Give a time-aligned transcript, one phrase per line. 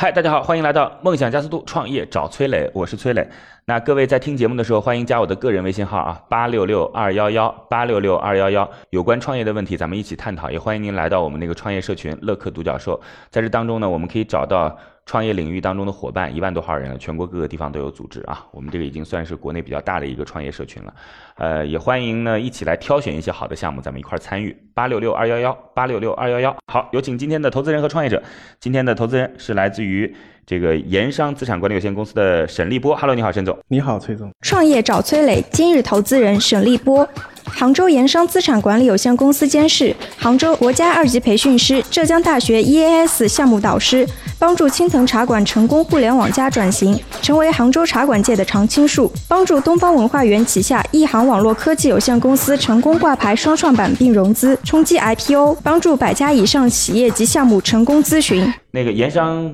[0.00, 3.28] 嗨，大家好，欢迎来到梦想加速度创业找崔磊，我是崔磊。
[3.64, 10.52] 那各位在听节目的时候，欢迎加我的个人微信号啊，八六六二幺幺八六六二幺幺，有关创业的问题咱们一起探讨。
[10.52, 18.44] 也欢迎您来到我们那个创业社群乐客独角兽，在这当中呢，我们可以找到创业领域当中的伙伴，一万多号人了，全国各个地方都有组织啊。
[18.50, 20.94] 我们这个已经算是国内比较大的一个创业社群了。
[21.36, 24.54] 呃，也欢迎呢一起来挑选一些好的项目，咱们一块儿参与。
[24.74, 28.22] 八六六二幺幺八六六二幺幺，好，有请今天的投资人和创业者。
[28.60, 32.94] 今天的投资人是来自于这个盐商资产管理有限公司的沈立波。
[32.94, 33.58] Hello，你好，沈总。
[33.68, 34.30] 你好，崔总。
[34.42, 37.08] 创业找崔磊，今日投资人沈立波，
[37.54, 44.06] 杭州盐商资产管理有限公司监事，杭州国家二级培训师，浙江大学 EAS 项目导师，
[44.38, 58.52] 帮助青藤茶馆成功互联网加转型，成为杭州茶馆界的常青树，帮助东方文化园旗下一航网络科技有限公司成功挂牌双创板并融资，冲击 IPO，帮助百家以上企业及项目成功咨询。
[58.70, 59.52] 那个盐商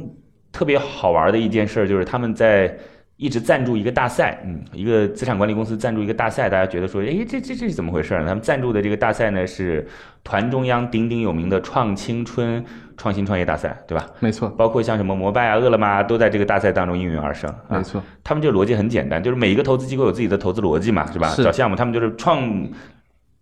[0.53, 2.77] 特别好玩的一件事就是他们在
[3.17, 8.27] 一直赞助一个大赛，嗯，一个资产管理公司赞助一个大赛，大家觉得说，哎，这这这是怎么回事呢？
[8.27, 9.87] 他们赞助的这个大赛呢是
[10.25, 12.65] 团中央鼎鼎有名的创青春
[12.97, 14.05] 创新创业大赛，对吧？
[14.19, 17.49] 没错，包括像什么摩拜啊、饿了么啊，都在这个大赛当中应运而生。
[17.69, 21.29] 啊没错，他们这个逻辑很简单，就是每一个投资机构有自己的投资逻辑嘛，是吧？
[21.29, 22.43] 是找项目，他们就是创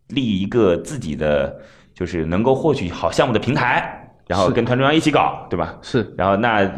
[0.08, 1.56] 立一个自己的，
[1.94, 5.78] 就是能够获取好项目的平台，然后跟团中央一起搞，对吧？
[5.80, 6.70] 是然后那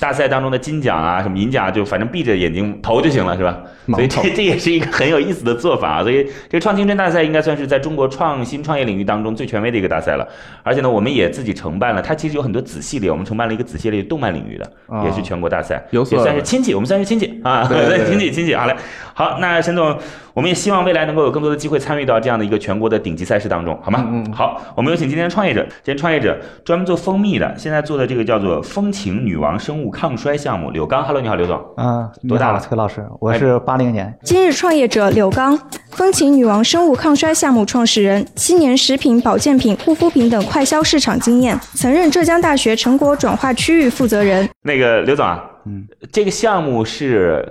[0.00, 3.58] 大赛当中的金奖啊、什么银奖啊，就反正闭着眼睛投就行了，是吧？
[3.88, 6.02] 所以这 这也是一个很有意思的做法啊。
[6.02, 10.28] 所以这个创青春大赛应该算是在中国创新创业领域当中最权威的一个大赛了。
[10.62, 18.54] 而且呢，我们也自己承办了，它其实有很多子系列，我们承办了一个子系列动漫领域的，哦也是全国大赛，有所也算是亲戚，我们算是亲戚啊，对 对对亲戚亲戚。
[18.54, 18.76] 好嘞，
[19.14, 19.98] 好，那沈总，
[20.38, 24.06] 我们也希望未来能够有更多的机会参与到这样的一个全国的顶级赛事当中，好吗？
[24.06, 31.56] 嗯嗯好，我们有请今天的创业者，今天创业者专门做蜂蜜的，现在做的这个叫做风情女王生物抗衰项目，柳刚，Hello，你好，刘总。
[31.76, 35.58] 啊，多大了崔老师，我是八零年，今日创业者柳刚，
[35.90, 44.48] 风情女王生物抗衰项目创始人，七年食品、保健品、护肤品等快销市场经验，曾任浙江大学成果转化区域负责人。
[44.62, 47.44] 那个刘总啊，嗯，这个项目是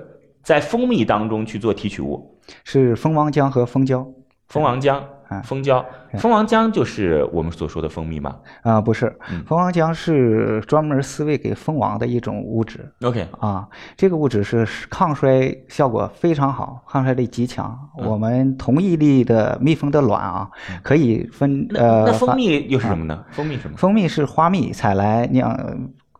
[0.47, 4.07] 在蜂蜜当中去做提取物，是蜂王浆和蜂胶
[4.47, 4.95] 蜂王浆、
[5.27, 8.33] 啊蜂胶，嗯蜂王浆就是我们所说的蜂蜜吗。
[8.61, 17.77] 啊，不是嗯，蜂王浆是专门饲喂给蜂王的一种物质 OK，啊，这个物质是抗衰效果非常好，抗衰力极强。
[17.99, 20.49] 嗯我们同一粒的蜜蜂的卵啊，
[20.81, 23.25] 可以分那呃，那蜂蜜又是什么呢？
[23.31, 25.53] 蜂蜜什么蜂蜜是花蜜采来酿，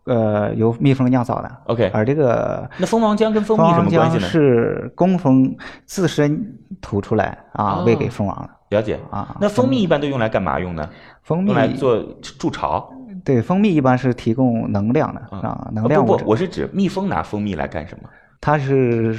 [0.08, 1.52] 呃，由蜜蜂酿造的。
[1.66, 4.24] ？OK，而这个那蜂王浆跟蜂蜂蜜什么关系呢？
[4.24, 8.50] 是工蜂自身吐出来啊哦，喂给蜂王的。
[8.78, 9.00] 了解。
[9.12, 10.90] 啊，那蜂蜜一般都用来干嘛用呢？
[11.24, 12.90] 蜂蜜用来做筑巢
[13.26, 16.24] 对蜂蜜一般是提供能量的嗯啊，啊能量物质，。
[16.24, 18.10] 不不，我是指蜜蜂拿蜂蜜来干什么？
[18.40, 19.18] 它是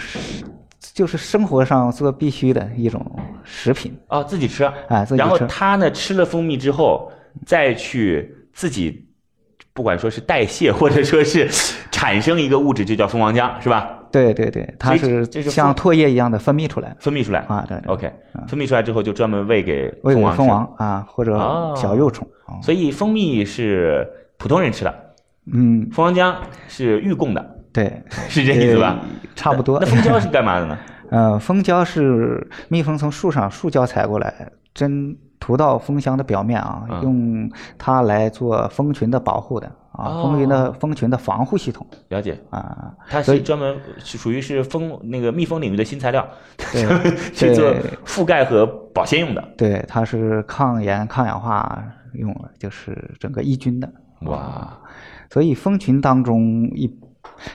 [0.81, 3.05] 就是生活上做必须的一种
[3.43, 4.65] 食品哦，自己吃。
[4.65, 5.37] 啊，自己然后。
[5.47, 7.11] 它呢吃了蜂蜜之后，
[7.45, 9.08] 再去自己，
[9.79, 11.49] 不管说是代谢或者说是
[11.93, 13.89] 产生一个物质，就叫蜂王浆，是吧？
[14.11, 18.13] 对对对，它是这是像唾液一样的分泌出来分泌出来啊，对对 OK，
[18.49, 20.39] 分泌出来之后就专门喂给喂给蜂王吃。
[20.39, 24.05] 蜂王啊或者哦小幼虫啊，所以蜂蜜是
[24.37, 24.93] 普通人吃的，
[25.53, 26.35] 嗯，蜂王浆
[26.67, 28.99] 是御供的，对， 是这意思吧？
[29.01, 29.87] 呃差不多那。
[29.87, 30.77] 蜂胶是干嘛的呢？
[31.13, 42.95] 呃，蜂胶是蜜蜂从树上树胶采过来，真涂到蜂箱的表面啊，嗯用它来做蜂群的保护的啊，哦蜂群的蜂群的防护系统了解，啊。
[43.09, 46.27] 它是专门属于是蜂那个蜜蜂领域的新材料，
[46.57, 47.73] 对 去做
[48.05, 49.43] 覆盖和保鲜用的。
[49.57, 51.83] 对，它是抗炎抗氧化
[52.15, 53.91] 用的，就是整个抑菌的。
[54.23, 54.77] 哇，
[55.31, 56.93] 所以蜂群当中一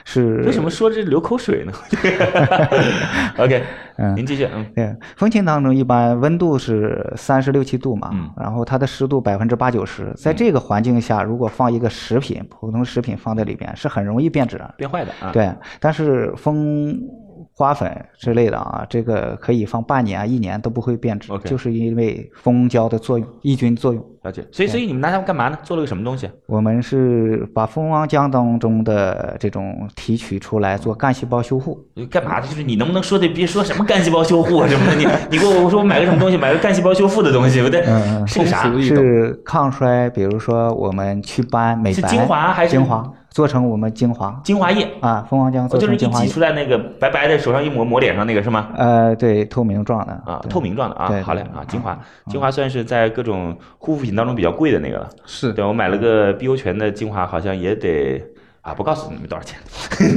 [0.04, 1.72] 是为什么说这流口水呢？
[3.38, 3.62] OK，
[3.96, 14.60] 嗯您继续，嗯，对，蜂群当中一般温度是三十六七度嘛，嗯然后它的湿度百分之八九十，在这个环境下，如果放一个食品，普通食品放在里边，是很容易变质。
[14.76, 16.98] 变坏的啊。，对，但是蜂
[17.52, 24.04] 花粉之类的啊，这个可以放半年、一年都不会变质 OK 就是因为蜂胶的作用，抑菌作用。
[24.24, 24.44] 了解。
[24.50, 25.56] 所以所以你们拿它干嘛呢？
[25.62, 26.28] 做了个什么东西？
[26.46, 31.78] 我们是把蜂王浆当中的这种提取出来做干细胞修护。
[32.10, 32.48] 干嘛的？
[32.48, 38.72] 就是你能不能说的别说什么干细胞修护啊什么的， 你你给我我说我买个什么东西，买个干细胞修复的东西，不对嗯嗯是个啥？
[38.80, 43.04] 是抗衰，比如说我们祛斑、美白，是精华还是精华？
[43.34, 44.40] 做成我们精华。
[44.44, 46.26] 精华液，啊，蜂王浆做成精华液。
[46.26, 48.68] 挤出来那个白白的，手上一抹抹脸上那个是吗？
[48.76, 50.12] 呃，对，透明状的。
[50.24, 51.98] 啊，透明状的啊，对好嘞啊，精华，
[52.28, 55.08] 精华算是在各种护肤品当中比较贵的那个了。
[55.26, 55.52] 是。
[55.52, 58.22] 对我买了个碧欧泉的精华，好像也得
[58.60, 59.58] 啊，不告诉你们多少钱，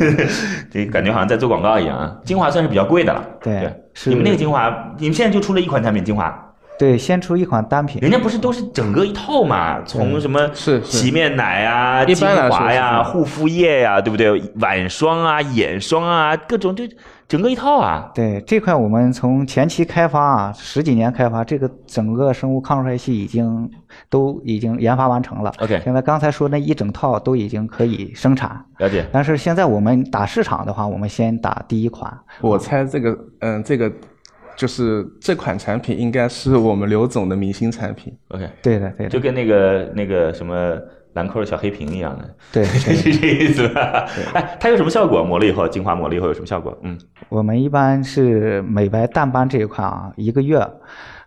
[0.69, 2.15] 这感觉好像在做广告一样啊。
[2.23, 3.25] 精华算是比较贵的了。
[3.41, 3.73] 对。
[3.95, 4.11] 是。
[4.11, 6.46] 你们那个精华，你们现在就出了一款产品精华，
[6.77, 9.81] 对，先出一款单品，人家不是都是整个一套嘛？
[9.83, 12.15] 从什么是是洗面奶啊、精
[12.49, 14.39] 华呀、是护肤液呀，对不对？
[14.59, 16.83] 晚霜啊、眼霜啊，各种就
[17.27, 18.11] 整个一套啊。
[18.13, 23.69] 对这块，我们从前期开发啊，十几年开发，这个整个生物抗衰系已经
[24.09, 25.51] 都已经研发完成了。
[25.59, 29.05] OK 现在刚才说那一整套都已经可以生产，了解。
[29.11, 32.15] 但是现在我们打市场的话，我们先打第一款。
[32.41, 33.91] 我猜这个，嗯，这个
[34.57, 38.13] 就是这款产品应该是我们刘总的明星产品。
[38.29, 40.75] OK，对的，对的，就跟那个那个什么
[41.13, 44.05] 兰蔻的小黑瓶一样的，对对 是这意思吧？
[44.33, 45.23] 哎，它有什么效果？
[45.23, 46.77] 抹了以后，精华抹了以后有什么效果？
[46.81, 46.97] 嗯，
[47.29, 50.57] 我们一般是美白淡斑这一块啊，一个月，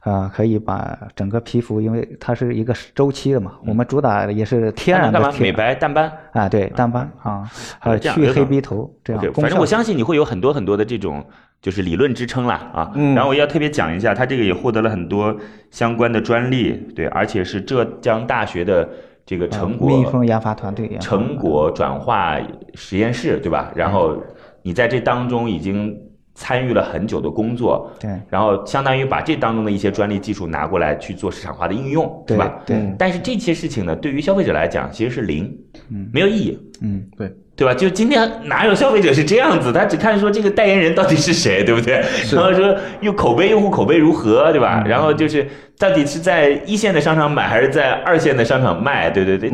[0.05, 5.33] 呃，可以把整个皮肤，因为它是一个周期的嘛，我们主打的也是天然的？
[5.39, 6.11] 美白淡斑。
[6.33, 7.49] 啊，对淡斑啊，
[7.79, 9.23] 还有去黑鼻头这样。
[9.35, 11.25] 反正我相信你会有很多很多的这种
[11.63, 12.93] 就是理论支撑啦啊。
[12.95, 15.37] 嗯然后我要特别讲一下，他这个也获得了很多
[15.71, 18.89] 相关的专利，对，而且是浙江大学的
[19.27, 22.39] 这个成果、啊蜜蜂研发团队成果转化
[22.75, 23.73] 实验室，对吧？
[23.75, 24.17] 然后
[24.63, 25.97] 你在这当中已经
[26.35, 32.61] 参与了很久的工作，对然后相当于把这当中的一些专利技术拿过来去做市场化的应用，对吧？
[32.65, 35.55] 对嗯但是这些事情呢，对于消费者来讲其实是零，
[35.91, 37.31] 嗯没有意义，嗯，对，
[37.61, 37.75] 对吧？
[37.75, 39.71] 就今天哪有消费者是这样子？
[39.71, 42.03] 他只看说这个代言人到底是谁，对不对？
[42.33, 44.83] 然后说又口碑用户口碑如何，对吧？
[44.89, 45.47] 然后就是
[45.81, 49.09] 到底是在一线的商场买还是在二线的商场卖？
[49.09, 49.51] 对对对，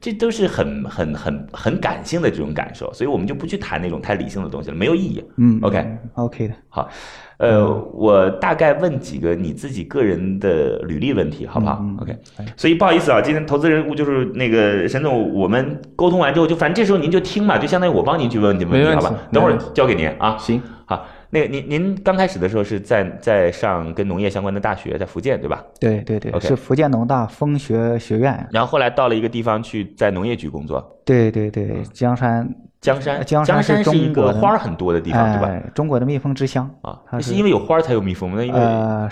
[0.00, 5.22] 这、都是很很很很感性的这种感受，所以我们就不去谈那种太理性的东西了，没有意义。
[5.36, 6.88] 嗯 OK OK 的，好，
[7.36, 12.46] 呃，我大概问几个你自己个人的履历问题，好不好、嗯嗯 o k 哎。
[12.56, 18.64] 所以不好意思啊，今天投资人物就是那个沈总，我们沟通完之后，就反正这时候您就听嘛，就相当于我帮您去问问题
[18.94, 19.14] 好吧？
[19.30, 20.38] 等会儿交给您啊。
[20.38, 25.62] 行，好，那个您您刚开始的时候是在在上跟农业相关的大学，在福建对吧？
[25.78, 32.48] 对对对是福建农大风学学院，然后后来到了一个地方去，在农业局工作，对对对，江山
[32.80, 35.48] 江山，江山是一中国花儿很多的地方，对吧？
[35.48, 38.36] 哎，中国的蜜蜂之乡啊，它是是因为有花儿才有蜜蜂吗？
[38.38, 38.60] 那因为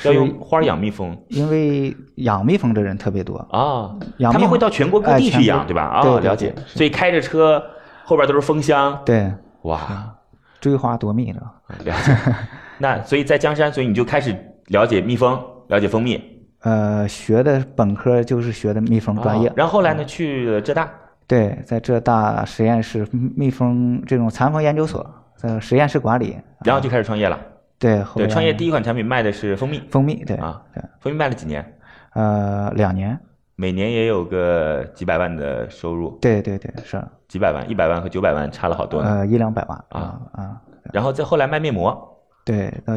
[0.04, 3.94] 要用花儿养蜜蜂因为养蜜蜂的人特别多，啊，
[4.32, 5.82] 他们会到全国各地去养，对吧？
[5.82, 6.54] 啊，了解。
[6.66, 7.62] 所以开着车
[8.04, 9.30] 后边都是蜂箱，对，
[9.62, 10.14] 哇，
[10.64, 11.40] 追花夺蜜的。
[11.84, 12.16] 了解。
[12.78, 14.34] 那所以在江山，所以你就开始
[14.68, 15.38] 了解蜜蜂，
[15.68, 16.18] 了解蜂蜜
[16.60, 20.90] 呃，学的本科就是学的蜜蜂专业啊，然后后来呢，去了浙大，
[21.26, 25.06] 对，在浙大实验室蜜蜂这种蚕蜂研究所，
[25.36, 26.34] 在实验室管理，
[26.64, 27.38] 然后就开始创业了。
[27.78, 31.62] 对，后对，创业第一款产品卖的是蜂蜜蜂蜜，对啊对，蜂蜜卖了几年？
[32.14, 33.20] 呃，两年，
[33.56, 39.08] 每年也有个几百万的收入，对对对，是，几百万，一百万和九百万差了好多呢。
[39.08, 40.00] 呃，一两百万啊。
[40.00, 40.60] 啊啊，
[40.92, 41.96] 然后再后来卖面膜，
[42.44, 42.94] 对，到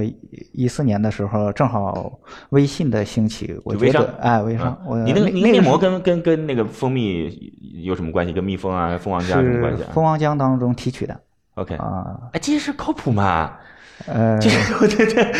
[0.53, 4.01] 一四年的时候，正好微信的兴起，我微商。
[4.01, 7.51] 觉得，哎，微商啊，我你那个你那个面膜跟跟跟那个蜂蜜
[7.83, 8.33] 有什么关系？
[8.33, 11.15] 跟蜜蜂啊、蜂王浆有什么关系蜂王浆当中提取的
[11.55, 13.53] ？OK，啊，哎，这是靠谱吗？
[14.05, 15.31] 呃，这个 对对，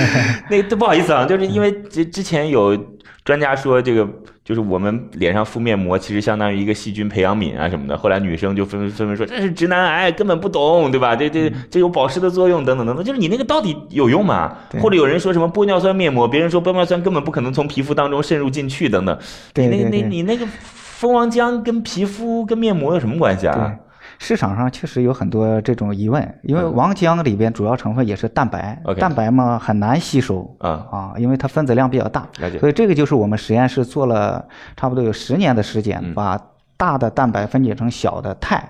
[0.50, 2.76] 那都不好意思啊，就是因为之之前有
[3.24, 4.08] 专家说这个
[4.48, 7.98] 就是我们脸上敷面膜，其实相当于一个细菌培养皿啊什么的。
[7.98, 11.14] 后来女生就纷纷纷说这是直男癌，根本不懂，对吧？
[11.14, 14.56] 这这这有保湿的作用等等等等，就是你那个到底有用吗？
[14.80, 19.18] 或者有人说什么玻尿酸面膜，别人说玻尿酸根本不可能从皮肤当中渗入进去等等。
[19.56, 23.87] 你那那对对对你那个蜂王浆跟皮肤跟面膜有什么关系啊对？，
[24.20, 30.88] 市场上确实有很多这种疑问，因为王浆里边主要成分也是蛋白嗯蛋白嘛很难吸收啊。
[30.92, 32.28] 啊，因为它分子量比较大
[32.60, 34.46] 所以这个就是我们实验室做了
[34.76, 36.14] 差不多有十年的时间，嗯。
[36.14, 36.40] 把
[36.76, 38.64] 大的蛋白分解成小的肽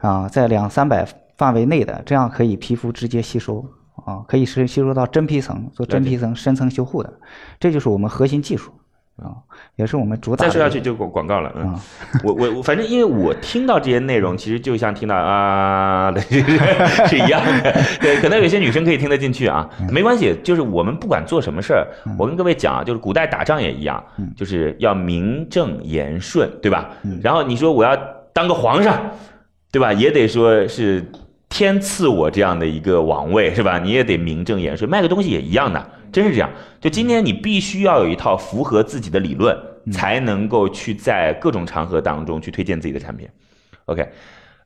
[0.00, 1.04] 啊，在两三百
[1.36, 3.64] 范围内的，这样可以皮肤直接吸收
[4.04, 7.12] 啊，可以是吸收到真皮层，做真皮层深层修护的，
[7.58, 8.72] 这就是我们核心技术。
[9.22, 9.32] 啊，
[9.76, 10.44] 也是我们主打。
[10.44, 11.52] 再说下去就广广告了。
[11.56, 11.80] 嗯啊，
[12.24, 16.40] 我我我反正因为我听到这些内容，其实就像听到啊的是
[17.06, 17.74] 是一样的。
[18.00, 20.34] 对，可能有些女生可以听得进去啊，没关系。
[20.42, 21.86] 就是我们不管做什么事儿，
[22.18, 24.02] 我跟各位讲啊，就是古代打仗也一样，
[24.36, 26.90] 就是要名正言顺，对吧？
[27.22, 27.96] 然后你说我要
[28.32, 28.98] 当个皇上，
[29.70, 29.92] 对吧？
[29.92, 31.04] 也得说是
[31.48, 33.78] 天赐我这样的一个王位，是吧？
[33.78, 34.88] 你也得名正言顺。
[34.88, 36.50] 卖个东西也一样的，真是这样。
[36.80, 39.56] 就今天你必须要有一套符合自己的理论，
[39.92, 43.28] 才能够去在各种场合当中去推荐自己的产品。
[43.86, 44.08] OK，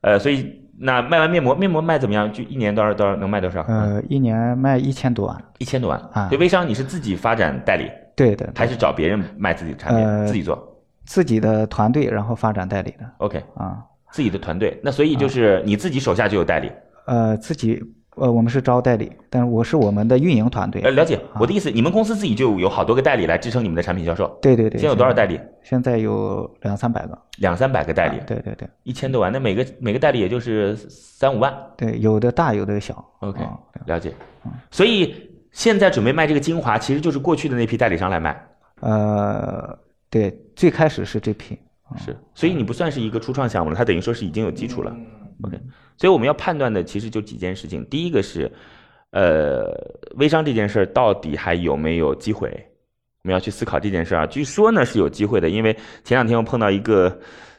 [0.01, 2.33] 呃，所以那卖完面膜，面膜卖怎么样？
[2.33, 3.63] 就一年多少多少能卖多少？
[3.63, 5.45] 呃，一年卖一千多万。
[5.59, 13.79] 一千多万啊就微商你是自己发展代理，对的，还是找别人卖自己的产品，呃自己做自己的团队，然后发展代理的？OK，啊。
[14.11, 14.79] 自己的团队。
[14.81, 16.71] 那所以就是你自己手下就有代理。
[17.07, 17.83] 呃，自己
[18.17, 20.81] 呃，我们是招代理，但是我是我们的运营团队。
[20.83, 24.29] 呃，了解我的意思，你们公司自己就有好多个代理来支撑你们的产品销售。
[24.41, 24.81] 对对对。
[24.81, 25.41] 现在有多少代理？
[25.63, 27.19] 现在有两三百个。
[27.39, 31.53] 两三百个代理，对对对一千多万，那每个每个代理也就是三五万。
[31.77, 33.05] 对，有的大，有的小。
[33.21, 34.13] OK，啊了解。
[34.71, 35.15] 所以
[35.51, 38.41] 现在准备卖这个精华，其实就是过去的那批代理商来卖。
[38.81, 39.77] 呃，
[40.09, 41.59] 对，最开始是这批。
[41.85, 44.97] 啊是，所以你不算是一个初创项目了，它等于说是已经有基础了。
[45.43, 45.59] OK，
[45.97, 48.51] 所以我们要判断的其实就几件事情，第一个是，
[49.11, 49.75] 呃，
[50.17, 52.49] 微商这件事儿到底还有没有机会？
[53.23, 54.27] 我们要去思考这件事儿啊。
[54.27, 55.73] 据说呢是有机会的，因为
[56.05, 57.19] 前两天我碰到一个，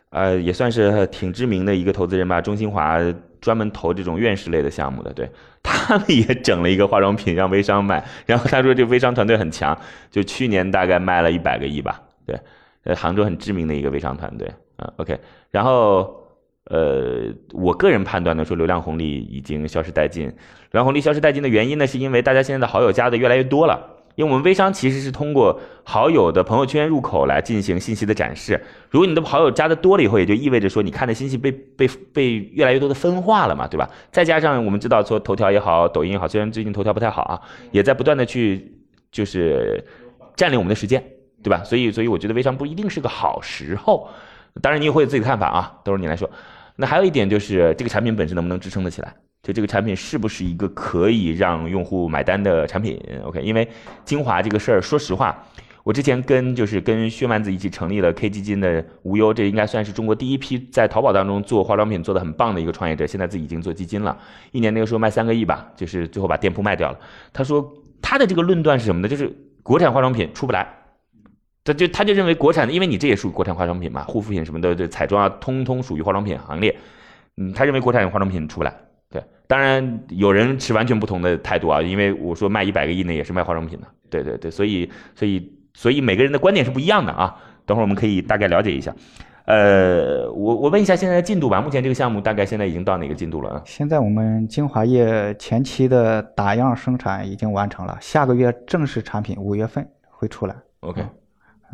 [0.10, 3.00] 呃，也算是挺知名的一个投资人吧，中新华
[3.41, 5.29] 专门投这种院士类的项目的，对
[5.62, 9.77] 他们也整了一个化妆品让微商卖，然后他说这微商团队很强，
[10.10, 12.39] 就去年大概卖了一百个亿吧，对。
[12.84, 16.25] 呃，杭州很知名的一个微商团队啊，OK，然后
[16.69, 20.24] 呃，我个人判断呢，说流量红利已经消失殆尽。
[20.25, 20.34] 流
[20.72, 23.91] 量红利消失殆尽的原因呢，是因为大家现在的好友加的越来越多了。
[24.15, 28.60] 因为我们微商其实是通过好友的朋友圈入口来进行信息的展示。
[28.89, 33.89] 如果你的好友加的多了以后，也就意味着说你看的信息被被被越来越多的分化了嘛，对吧？
[34.12, 37.41] 再加上我们知道说头条也好，抖音也好，虽然最近头条不太好啊，
[37.72, 38.72] 也在不断的去
[39.12, 39.84] 就是
[40.36, 41.03] 占领我们的时间。
[41.43, 41.63] 对吧？
[41.63, 44.10] 所以，所以我觉得微商不一定是个好时候。
[44.63, 46.27] 当然，你也会有自己的看法啊，都是你来说。
[46.75, 49.13] 那还有一点就是，这个产品本身能不能支撑得起来？
[49.41, 53.67] 就这个产品是不是一个可以让用户买单的产品？OK，因为
[54.03, 55.46] 精华这个事儿，说实话，
[55.84, 64.17] 我之前跟就是跟薛蛮子一起成立了 K 基金的无忧，这应该算是中国第一批在淘宝当中做化妆品做的很棒的一个创业者，现在自己已经做基金了，
[64.51, 67.00] 一年那个时候卖三个亿吧，就是最后把店铺卖掉了。
[67.32, 69.08] 他说他的这个论断是什么呢？
[69.08, 70.67] 就是国产化妆品出不来。
[71.65, 76.74] 他就他就认为国产的，因为你这也属于国产化妆品嘛，护肤品什么的，这彩妆啊，通通属于化妆品行列。
[77.38, 78.74] 嗯，他认为国产化妆品出不来。
[79.10, 83.88] 对，当然有人持完全不同的态度啊，因为我说卖一百个亿呢，也是卖化妆品的。
[84.10, 87.36] 对对对，所以所以所以每个人的观点是不一样的啊。
[87.65, 88.95] 等会儿我们可以大概了解一下。
[89.45, 93.62] 呃，我我问一下现在的进度吧，目前这个项目大概现在已经到哪个进度了啊？
[93.65, 100.55] 现在我们精华液前期的打样生产已经完成了，下个月正式产品五月份会出来。
[100.79, 101.03] OK，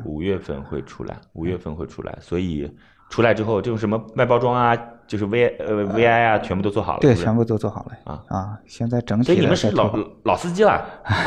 [0.05, 2.71] 五月份会出来，五月份会出来，所以
[3.09, 8.57] 出来之后，这种什么外包装啊，就是 V 呃 VI 啊，全部都做好了，对，全部都做好了啊啊！
[8.65, 9.93] 现在整体所以你们是老
[10.23, 10.81] 老司机了，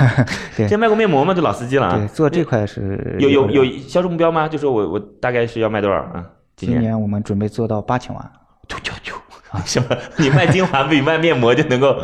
[0.56, 1.96] 对之前卖过面膜嘛，就老司机了啊。
[1.96, 4.48] 对做这块是有有有有销售目标吗？
[4.48, 6.24] 就说我我大概是要卖多少啊？
[6.56, 8.32] 今年我们准备做到八千万。
[8.66, 9.12] 就就就
[9.66, 9.96] 什么？
[10.16, 11.94] 你卖精华比卖面膜就能够？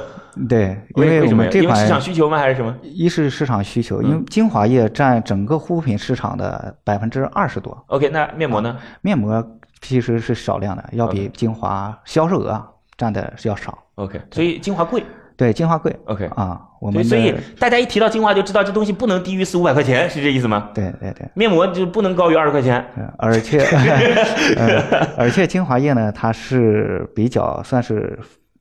[0.48, 1.50] 对，因我为什么呀？
[1.50, 2.38] 们这款市场需求吗？
[2.38, 2.74] 还是什么？
[2.82, 8.76] 一是市场需求，因为嗯精华液占整个护肤品市场的百分之二十多，OK，那面膜呢？
[9.02, 9.44] 面膜
[9.80, 12.62] 其实是少量的，要比精华销售额
[12.96, 13.78] 占的是要少。
[13.96, 15.02] OK，所以精华贵。
[15.36, 20.68] 对，精华贵 OK，啊，我们所以大家一提到精华就知道这东西不能低于四五百块钱，是这意思吗？
[20.74, 21.26] 对对对。
[21.32, 22.84] 面膜就不能高于二十块钱。
[22.94, 23.58] 呃而且，
[24.58, 28.18] 呃，而且精华液呢，它是比较算是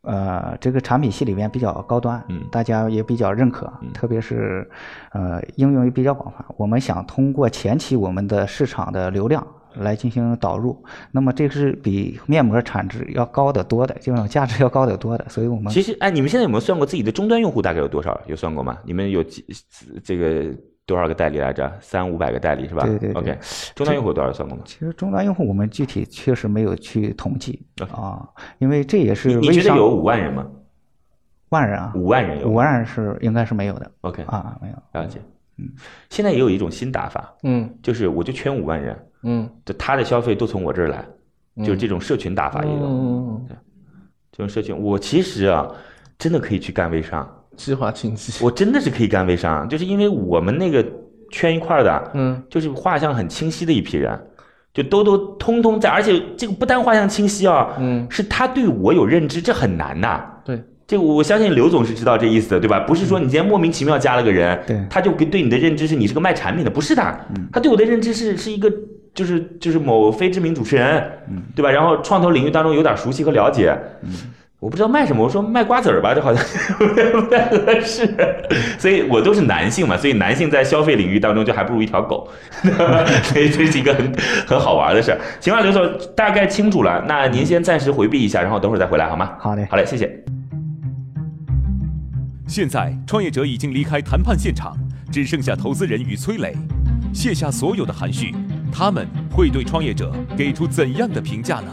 [0.10, 4.68] 呃这个产品系里面比较高端，嗯大家也比较认可，特别是
[5.12, 6.44] 呃应用也比较广泛。
[6.58, 10.76] 我们想通过前期我们的市场的流量来进行导入，
[11.12, 18.20] 那么这个是比面膜产值要高得多的，这种价值要高得多的，所以我们其实，哎，你们现在有没有算过自己的终端用户大概有多少？
[18.26, 18.78] 有算过吗？
[18.84, 19.46] 你们有几
[20.04, 20.52] 这个
[20.90, 21.72] 多少个代理来着？
[21.80, 22.84] 三五百个代理是吧？
[22.84, 23.38] 对对对 OK，
[23.76, 24.64] 终端用户多少算过吗？
[24.66, 28.28] 其实终端用户我们具体确实没有去统计啊，
[28.58, 30.48] 因为这也是你觉得有五万人吗？
[31.50, 34.76] 万人啊，五万人有五万人是应该是没有的 OK，啊，没有。
[35.00, 35.22] 了解。
[35.58, 35.70] 嗯，
[36.10, 41.06] 现在也有一种新打法，嗯就是我就圈五万人，嗯就他的消费都从我这儿来，
[41.58, 42.84] 就是这种社群打法也有。
[42.84, 43.46] 嗯，
[44.32, 45.70] 这种社群，我其实啊，
[46.18, 47.30] 真的可以去干微商，
[47.60, 50.84] 计划经济，我真的是可以干微商，就是因为我们那个
[51.30, 54.18] 圈一块儿的，嗯，就是画像很清晰的一批人，
[54.74, 60.24] 就都都通通在，而且这个不单画像清晰啊，嗯是他对我有认知，这很难呐。
[60.46, 62.80] 对，这个我相信刘总是知道这意思的，对吧？
[62.80, 64.82] 不是说你今天莫名其妙加了个人，对。
[64.90, 67.02] 他就给对你的认知是你是个卖产品的，不是的，
[67.52, 68.72] 他对我的认知是是一个
[69.14, 71.04] 就是就是某非知名主持人，
[71.56, 71.70] 对吧？
[71.70, 73.78] 然后创投领域当中有点熟悉和了解，
[74.60, 76.44] 我不知道卖什么，我说卖瓜子儿吧，这好像
[76.78, 78.14] 不太合适，
[78.78, 82.28] 所以我都是男性嘛，所以男性在消费领域当中就还不如一条狗，
[83.24, 84.14] 所以这是一个很
[84.46, 85.20] 很好玩的事儿。
[85.40, 89.32] 行了，刘总大概清楚了，那您先暂时回避一下，然后等会儿再回来好吗？
[89.40, 90.24] 好嘞好嘞，谢谢。
[92.46, 94.76] 现在，创业者已经离开谈判现场，
[95.10, 96.54] 只剩下投资人与崔磊，
[97.14, 98.36] 卸下所有的含蓄，
[98.74, 101.72] 他们会对创业者给出怎样的评价呢？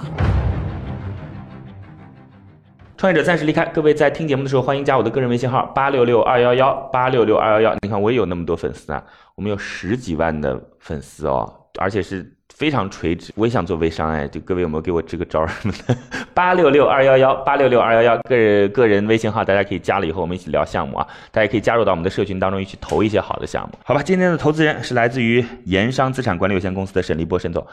[2.97, 7.77] 创业者暂时离开，各位在听节目的时候，欢迎加我的个人微信号八六六二幺幺八六六二幺幺。
[7.83, 11.47] 你看我也有那么多粉丝啊，我们有十几万的粉丝哦，
[11.79, 13.35] 而且是非常垂直。
[13.37, 15.95] 我也想做微商哎，就各位有没有给我支个招什么的？
[16.33, 21.07] 八六六二幺幺八六六二幺幺个人个人微信号，大家可以加了以后，我们一起聊项目啊。
[21.31, 23.75] 大家可以加入到我们的社群当中，一起投一些好的项目。
[23.85, 27.67] 好吧，今天的投资人是来自于盐商资产管理有限公司的沈立波沈总。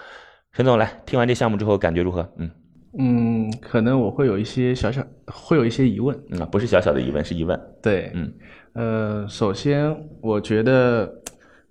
[0.51, 2.29] 沈总来，听完这项目之后感觉如何？
[2.37, 2.51] 嗯
[2.97, 6.17] 嗯，可能我会有一些小小，会有一些疑问。
[6.29, 7.59] 嗯，不是小小的疑问，是疑问。
[7.81, 8.33] 对，嗯，
[8.73, 11.13] 呃，首先我觉得，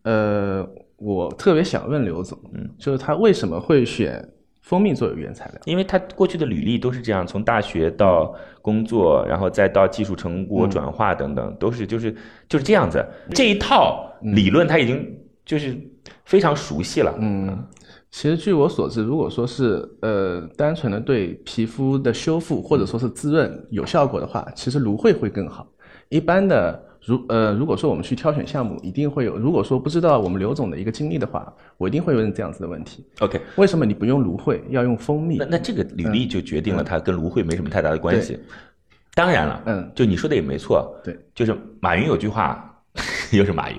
[0.03, 4.29] 呃，我特别想问刘总，嗯，就是他为什么会选
[4.63, 5.61] 蜂蜜作为原材料？
[5.65, 12.15] 因为他过去的履历都是这样，从大学到工作，然后再到技术成果转化等等，都是就是
[12.49, 13.05] 就是这样子。
[13.31, 15.77] 这一套理论他已经就是
[16.25, 17.15] 非常熟悉了。
[17.21, 17.65] 嗯，
[18.13, 25.67] 其实据我所知，如果说是呃单纯的对皮肤的修复或者说是滋润有效果的话，其实芦荟会更好。
[26.11, 29.39] 一般的如呃如果说我们去挑选项目，一定会有。
[29.39, 35.47] 如果说不知道我们刘总的一个经历的话，我一定会问这样子的问题：OK，为什么你不用芦荟，要用蜂蜜那？
[35.53, 38.39] 那这个履历就决定了它跟芦荟没什么太大的关系。
[39.15, 42.79] 当然了，嗯就你说的也没错，对，就是马云有句话，
[43.33, 43.79] 又是马云，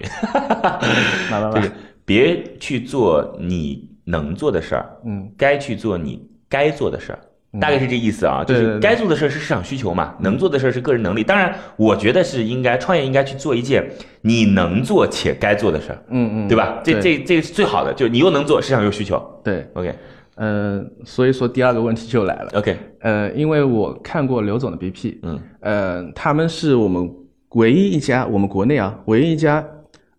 [1.30, 7.20] 马 爸就是爸，别去做你能做的事儿，嗯，该去做你该做的事儿。
[7.62, 11.24] 大概是这意思啊，就是该做的事儿是市场需求嘛，能做的事儿是个人能力。
[11.24, 13.88] 当然，我觉得是应该创业应该去做一件
[14.22, 16.82] 你能做且该做的事儿，嗯嗯，对吧？
[16.84, 19.24] 这这这个是最好的，就是你又能做，市场有需求。
[19.44, 19.94] 对，OK。
[20.34, 25.40] 呃，所以说第二个问题就来了，OK，呃，因为我看过刘总的 BP，嗯。
[25.60, 27.08] 呃，他们是我们
[27.50, 29.64] 唯一一家，我们国内啊，唯一一家，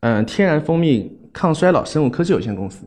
[0.03, 2.87] 嗯、天然蜂蜜抗衰老生物科技有限公司，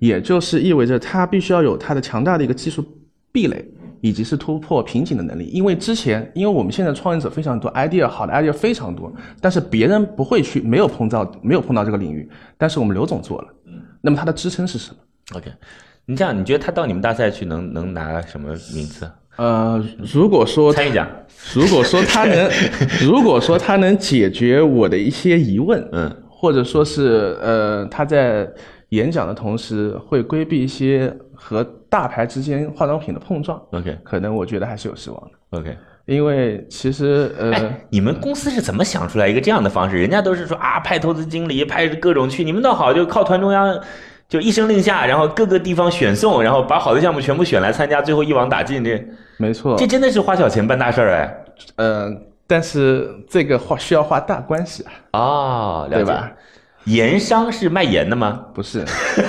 [0.00, 2.84] 也就是意味着它必须要有它的强大的一个技术
[3.30, 3.64] 壁垒，
[4.00, 5.44] 以及是突破瓶颈的能力。
[5.44, 13.48] 因为之前，因为我们现在创业者非常多，idea 好的 idea 非常多，但是别人不会去，没有碰到，没有碰到这个领域，但是我们刘总做了，
[14.00, 15.52] 那么它的支撑是什么？OK，
[16.06, 19.08] 你这样你觉得他到你们大赛去能能拿什么名次？
[19.36, 19.82] 呃，
[20.12, 21.08] 如果说参与奖？
[21.54, 22.50] 如果说他能，
[23.00, 28.46] 如果说他能解决我的一些疑问，嗯，或者说是呃他在
[28.90, 35.58] 演讲的同时会规避一些和大牌之间化妆品的碰撞，OK 可能我觉得还是有希望的。
[35.58, 35.76] OK，
[36.06, 39.96] 因为其实呃，哎，你们公司是怎么想出来一个这样的方式？
[39.96, 43.80] 人家都是说啊，派投资经理，派各种去，你们倒好，就靠团中央，
[44.28, 48.84] 就一声令下，然后各个地方选送，然后把好的项目全部选来参加，最后一网打尽。
[48.84, 49.04] 这
[49.36, 51.44] 没错这，真的是花小钱办大事儿哎。
[51.76, 52.10] 呃，
[52.46, 56.32] 但是这个花需要花大关系啊，哦，了解对吧？
[56.84, 58.44] 盐商是卖盐的吗？
[58.54, 58.84] 不是，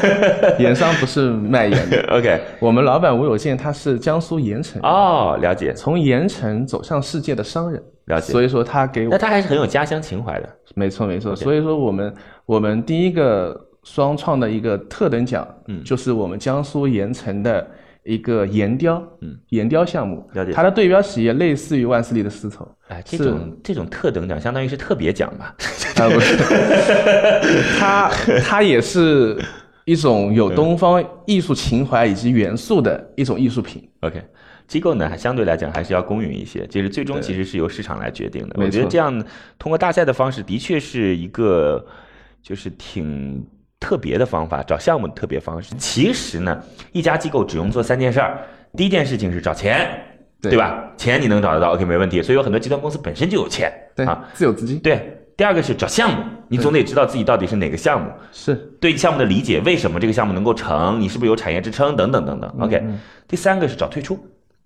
[0.57, 2.01] 盐商不是卖盐的？
[2.15, 5.73] OK，我们老板吴有健他是江苏盐城哦，了解。
[5.73, 8.31] 从盐城走向世界的商人，了解。
[8.31, 10.49] 所以说他给我那他还是很有家乡情怀的。
[10.75, 12.13] 没错没错，所以说我们
[12.45, 15.83] 我们第一个双创的一个特等奖，嗯。
[15.83, 17.67] 就是我们江苏盐城的
[18.03, 20.51] 一个岩雕，嗯，岩雕项目，了解。
[20.51, 25.55] 它的对标企业类似于万斯利的丝绸，哎，这种这种特等奖相当于是特别奖吧？
[26.01, 26.35] 啊不是，
[27.77, 28.09] 它
[28.43, 29.39] 它也是
[29.85, 34.19] 一种有东方艺术情怀以及元素的一种艺术品，OK，
[34.67, 38.55] 机构呢，还相对来讲还是要公允一些，就是最终其实是由市场来决定的。
[38.57, 39.23] 我觉得这样
[39.59, 41.85] 通过大赛的方式，的确是一个
[42.41, 43.45] 就是挺
[43.81, 45.75] 特别的方法，找项目的特别方式。
[45.75, 46.63] 其实呢，
[46.93, 48.39] 一家机构只用做三件事儿，
[48.77, 49.89] 第一件事情是找钱，
[50.41, 50.85] 对对吧？
[50.95, 52.21] 钱你能找得到，OK 没问题。
[52.21, 55.17] 所以有很多集团公司本身就有钱，对啊，，自有资金，对。
[55.35, 62.55] 第二个是找项目，你总得知道自己到底是哪个项目，是对项目的理解，为什么这个项目能够成，你是不是有产业支撑等等等等。
[62.59, 62.83] OK，
[63.27, 64.19] 第三个是找退出，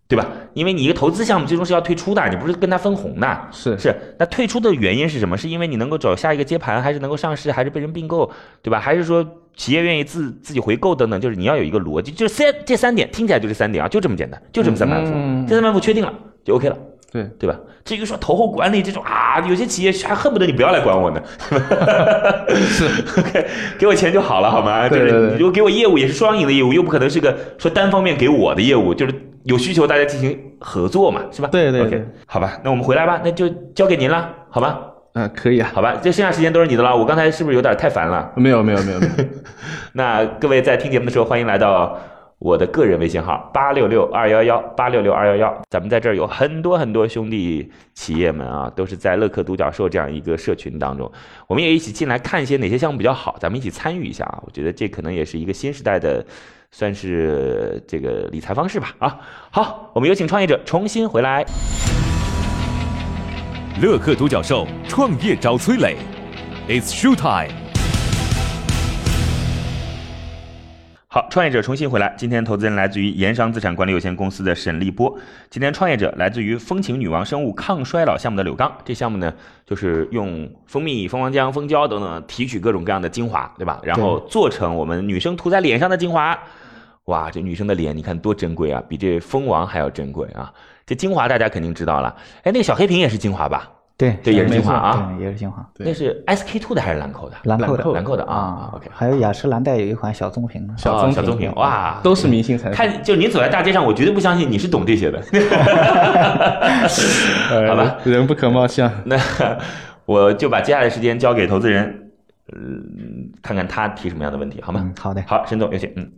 [0.07, 0.27] 对吧？
[0.53, 3.47] 因为你一个投资项目最终是要退出的，你不是跟他分红的。
[3.51, 5.35] 是是，那退出的原因是什么？
[5.35, 8.79] 是因为你能够找下一个接盘，还是能够上市，还是被人并购，对吧？
[8.79, 11.19] 还是说企业愿意自自己回购等等？
[11.19, 16.13] 就是你要有一个逻辑，就是三这三点听起来就是三点啊，就这么简单，就这么三板斧，嗯这三板斧确定了
[16.43, 16.77] 就 OK 了。
[17.15, 17.57] 对，对吧？
[17.85, 21.21] 至于说投后管理这种啊，有些企业还恨不得你不要来管我呢，
[22.49, 22.85] 是
[23.21, 23.45] OK，
[23.79, 24.89] 给我钱就好了，好吗？
[24.89, 31.47] 对对对就是你如果给我业务也是双赢的业务，又不可能是个说单方面给我的业务，就是有需求大家进行合作嘛，是吧？
[31.51, 34.77] 对对 OK，好吧，那我们回来吧，那就交给您了，好吧？
[35.13, 35.71] 嗯，可以啊。
[35.73, 36.93] 好吧，这剩下时间都是你的了。
[36.93, 38.29] 我刚才是不是有点太烦了？
[38.35, 39.13] 没有没有没有没有，
[39.93, 41.97] 那各位在听节目的时候，欢迎来到
[42.45, 45.61] 我的个人微信号八六六二幺幺八六六二幺幺。
[45.67, 51.11] 咱们在这儿有很多很多兄弟企业们啊，都是在乐客独角兽这样一个社群当中，
[51.47, 54.43] 我们也一起进来看一些哪些项目比较好，咱们一起参与一下啊。
[54.45, 56.23] 我觉得这可能也是一个新时代的，
[56.69, 58.93] 算是这个理财方式吧。
[58.99, 59.17] 啊，
[59.49, 61.43] 好，我们有请创业者重新回来。
[63.81, 65.95] 乐客独角兽创业找崔磊
[66.69, 67.64] ，It's show time。
[71.15, 72.13] 好，创业者重新回来。
[72.17, 75.17] 今天投资人来自于盐商资产管理有限公司的沈立波，
[75.49, 78.69] 今天创业者来自于风情女王生物抗衰老项目的柳刚。
[78.83, 79.33] 这项目呢，
[79.65, 83.79] 就是用蜂蜜、蜂王浆、蜂胶等等提取各种各样的精华，对吧？
[83.81, 86.37] 然后做成我们女生涂在脸上的精华。
[87.05, 90.51] 哇，这女生的脸你看多珍贵啊，比这蜂王还要珍贵啊！
[90.85, 93.71] 这精华大家肯定知道了，哎，那个小黑瓶也是精华吧？
[93.97, 97.35] 对对也是精华啊对，也是精华，对那是 SK two 的还是兰蔻的？
[97.43, 98.71] 兰蔻的兰蔻的啊。
[98.75, 102.75] OK，还有雅诗兰黛有一款小棕瓶小棕瓶小棕瓶，哇，都是明星产品。
[102.75, 105.19] 看，就你走在大街上，我绝对不相信你是懂这些的。
[107.51, 108.91] 呃好吧，人不可貌相。
[109.05, 109.17] 那
[110.05, 112.11] 我就把接下来的时间交给投资人，
[112.53, 114.81] 嗯，看看他提什么样的问题，好吗？
[114.83, 115.89] 嗯，好的，好，沈总有请。
[115.95, 116.11] 嗯，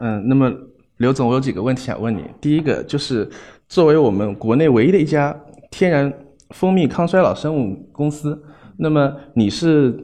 [0.00, 0.52] 嗯，那么
[0.98, 2.24] 刘总，我有几个问题想问你。
[2.42, 3.26] 第一个就是，
[3.68, 5.34] 作为我们国内唯一的一家
[5.70, 6.12] 天然
[6.50, 8.40] 蜂蜜抗衰老生物公司，
[8.76, 9.94] 那么你是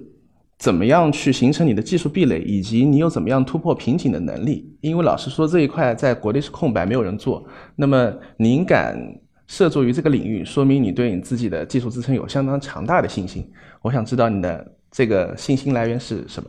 [0.59, 4.75] 怎么样去形成你的技术壁垒，以及你有怎么样突破瓶颈的能力？
[4.81, 7.47] 因为老实说，这一块在国内是空白，没有人做。
[7.75, 8.99] 那么您敢
[9.47, 13.49] 涉足于这个领域，说明你对你自己的技术支撑有相当强大的信心。
[13.83, 16.49] 我想知道你的这个信心来源是什么？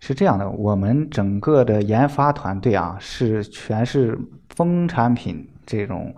[0.00, 4.18] 是这样的，我们整个的研发团队啊，是全是
[4.50, 6.12] 蜂产品这种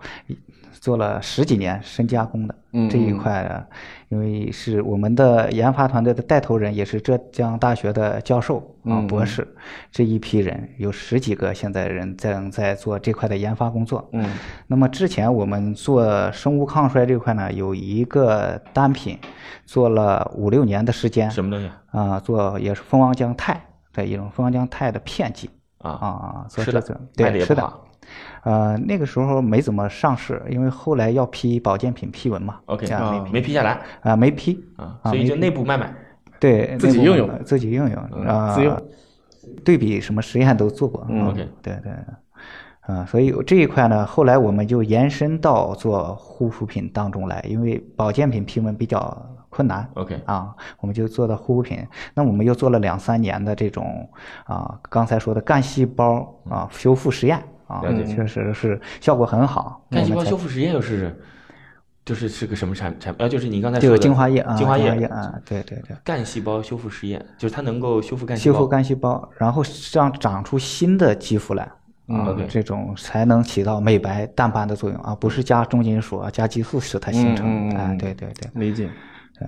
[0.79, 3.67] 做了十几年深加工的嗯这一块的，
[4.07, 9.47] 因为是我们的研发团队的带头人也是浙江大学的教授啊嗯博士，
[9.91, 14.07] 这一批人有十几个现在人正在做这块的研发工作。
[14.13, 14.25] 嗯
[14.67, 19.19] 那么之前我们做生物抗衰这块呢，有一个单品
[19.65, 23.59] 做了五六年的时间，什么东西啊、做也是蜂王浆肽
[23.93, 25.91] 的一种蜂王浆肽的片剂啊？
[25.91, 27.73] 啊，做吃的这个对是的。
[28.43, 32.87] 呃，那个时候没怎么上市，因为后来要批保健品批文嘛 OK，
[33.31, 35.93] 没批下来啊，没批啊，啊所以就内部卖卖。
[36.39, 38.81] 对，自己用用自己用用嗯啊，自用
[39.65, 41.05] 对比什么实验都做过。
[41.09, 41.91] 嗯 OK 对对，
[42.81, 49.85] 啊，所以这一块呢，后来我们就延伸到做护肤品当中来，因为保健品批文比较困难。
[49.95, 51.85] OK，啊，我们就做到护肤品。
[52.13, 54.09] 那我们又做了两三年的这种
[54.45, 59.85] 啊，刚才说的干细胞啊修复实验啊了解，确实是效果很好。
[59.89, 61.17] 干细胞修复实验又是，
[62.03, 63.15] 就是是个什么产产？
[63.19, 65.95] 呃，就是你刚才就是说的精华液啊，精华液啊，对对对。
[66.03, 68.59] 干细胞修复实验，就是它能够修复干细胞修。
[68.59, 71.71] 复干细胞，然后让长出新的肌肤来。
[72.11, 77.45] 嗯啊这种才能起到美白淡斑的作用啊，不是加重金属啊，加激素使它形成。
[77.45, 78.89] 嗯嗯嗯哎，嗯对对对，理解。
[79.37, 79.47] 对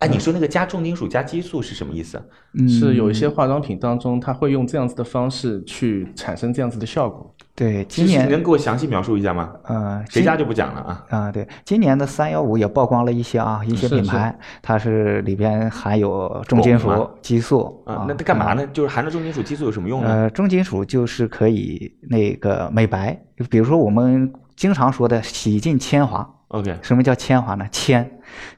[0.00, 2.20] 哎，你说那个加重金属加激素是什么意思
[2.68, 7.32] 是有一些化妆品当中，它会用这样子的方式去产生这样子的效果。
[7.56, 9.50] 对今就是年能给我详细描述一下吗？
[9.64, 11.04] 呃，谁家就不讲了啊。
[11.08, 18.66] 啊，对，今年的三幺五也曝光了一些啊，一些是是品牌，它是里边含有重金属、激素啊，那它干嘛呢？
[18.74, 20.08] 就是含着重金属激素有什么用呢？
[20.08, 23.18] 呃，重金属就是可以那个美白，
[23.50, 26.28] 比如说我们经常说的洗尽铅华。
[26.48, 27.66] OK 什么叫铅华呢？
[27.72, 28.08] 铅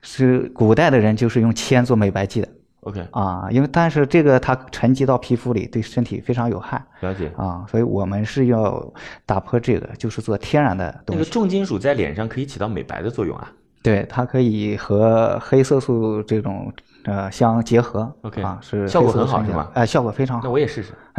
[0.03, 2.49] 是古代的人就是用铅做美白剂的
[2.89, 7.31] OK，啊，因为但是这个它沉积到皮肤里，对身体非常有害了解。
[7.37, 8.91] 啊，所以我们是要
[9.27, 11.25] 打破这个，就是做天然的那个。
[11.25, 13.53] 重金属在脸上可以起到美白的作用啊。
[13.83, 16.73] 对，它可以和黑色素这种
[17.09, 20.43] 呃相结合 OK，啊，是效果很好是吗长哎，效果非常好。
[20.45, 20.93] 那我也试试。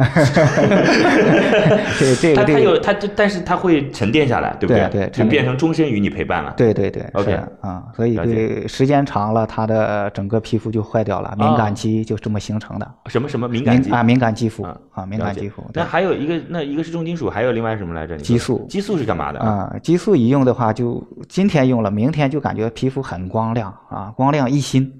[1.98, 6.54] 这这它它个这个，有它这，但是它会沉淀下来，对不对对就沉变成终身与你陪伴了。
[6.56, 12.90] 对对对 OK 是啊，所以对时间长了，它的整个皮肤就坏掉了，敏感肌就这么形成的。
[13.06, 15.60] 什么什么敏感肌啊，敏感肌肤啊啊，敏感肌肤。
[15.72, 18.16] 对那还有一个，那一个是重金属，还有另外什么来着？
[18.16, 19.40] 激素激素是干嘛的？
[19.40, 24.90] 啊，激素一用的话，就今天用了，明天就感觉皮肤很光亮啊，光亮一新，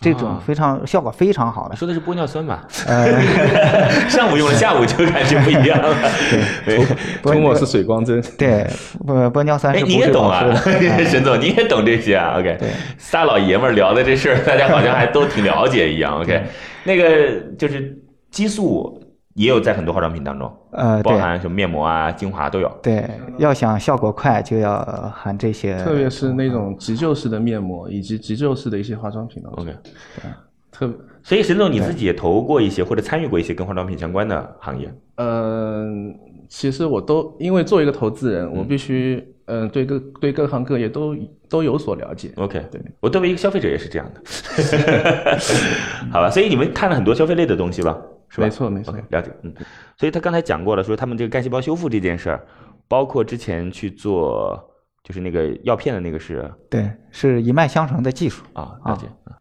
[0.00, 1.76] 这种啊非常效果非常好的。
[1.76, 2.66] 说的是玻尿酸吧？
[2.86, 3.20] 呃，
[4.08, 5.94] 上午用了，下午就感觉不一样了。
[6.64, 6.84] 对，
[7.22, 8.22] 涂抹是水光针。
[8.38, 8.66] 对，
[9.06, 10.44] 玻玻尿酸哎，你也懂啊
[11.06, 12.58] 沈总，你也懂这些啊？OK，
[12.98, 16.20] 仨老爷们儿聊的这事儿，大家好像还都挺了解一样。
[16.20, 16.42] OK，
[16.84, 17.96] 那个就是
[18.30, 18.99] 激素
[19.40, 22.70] 也有在很多化妆品当中，呃，包含什么面膜啊、精华都有。
[22.82, 24.78] 对，要想效果快，就要
[25.14, 29.74] 含这些，特别是那种急救式的面膜以及急救式的一些化妆品当中 OK，
[30.70, 34.92] 特别所以沈总你自己也投过一些或者参与过一些跟化妆品相关的行业。
[35.16, 36.14] 嗯，
[36.48, 41.16] 其实我都因为作为一个投资人，我必须嗯对各对各行各业都
[41.48, 42.30] 都有所了解。
[42.36, 44.20] OK，对，我作为一个消费者也是这样的，
[46.12, 46.28] 好吧？
[46.28, 47.96] 所以你们看了很多消费类的东西吧？
[48.30, 48.44] 是吧？
[48.46, 49.54] 没错没错 OK，了解，嗯。
[49.98, 52.46] 所以他刚才讲过了，说他们这个干细胞修复这件事儿，
[52.88, 54.58] 包括之前去做
[55.04, 58.42] 就是那个药片的那个是对，是一脉相承的技术。
[58.54, 59.06] 啊，了解。
[59.26, 59.34] 嗯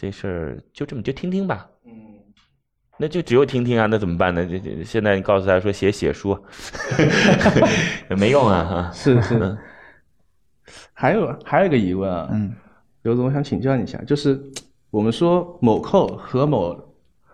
[0.00, 1.68] 这事儿就这么就听听吧。
[1.84, 1.90] 嗯，
[2.98, 4.46] 那就只有听听啊，那怎么办呢？
[4.46, 6.38] 这这现在你告诉他说写写书，
[8.16, 8.92] 没用啊哈。
[8.92, 9.58] 是是。
[10.92, 12.54] 还有还有一个疑问啊，嗯，
[13.02, 14.40] 刘总，我想请教你一下，就是
[14.90, 16.87] 我们说某扣和某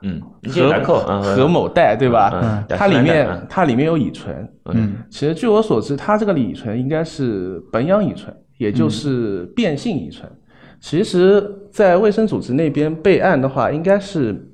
[0.07, 2.64] 嗯，你写兰蔻啊和某代对吧？
[2.69, 3.47] 它里面嗯。
[3.49, 4.97] 它里面有乙醇，嗯。
[5.11, 10.31] 其实据我所知，它这个乙醇应该是苯氧乙醇，也就是变性乙醇。
[10.79, 14.47] 其实，在卫生组织那边备案的话，应该是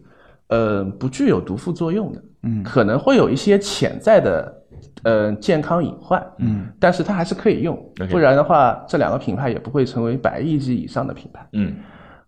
[0.48, 2.62] 呃不具有毒副作用的，嗯。
[2.62, 4.54] 可能会有一些潜在的
[5.02, 7.76] 呃健康隐患，嗯，但是它还是可以用
[8.08, 11.44] 不然的话，这两个品牌也不会成为百亿级以上的品牌。
[11.54, 11.74] 嗯。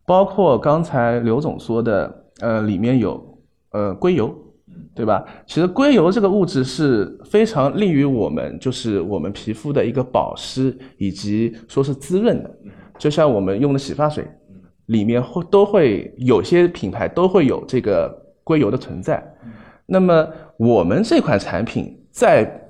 [0.04, 3.38] 包括刚才刘总说的，呃，里面有
[3.70, 4.36] 呃硅油，
[4.96, 5.24] 对吧？
[5.46, 12.50] 其实硅油这个物质是非常利于我们，就是我们皮肤的一个保湿以及说是滋润的。
[12.98, 14.26] 就像我们用的洗发水，
[14.86, 19.24] 里面会都会有些品牌都会有这个硅油的存在。
[19.86, 20.26] 那么
[20.56, 22.60] 我们这款产品在